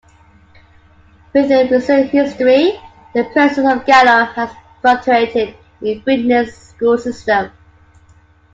[1.31, 2.73] Within recent history,
[3.13, 4.49] the presence of Gallo has
[4.81, 7.51] fluctuated in Brittany's school system.